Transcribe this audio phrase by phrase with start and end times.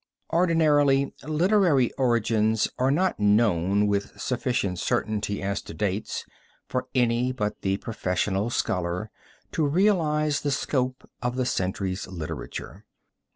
[0.33, 6.25] Ordinarily literary origins are not known with sufficient certainty as to dates
[6.67, 9.11] for any but the professional scholar
[9.51, 12.83] to realize the scope of the century's literature.